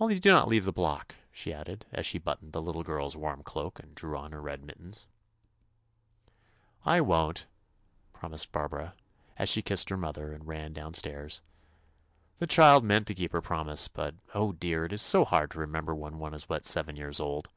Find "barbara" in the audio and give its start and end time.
8.50-8.94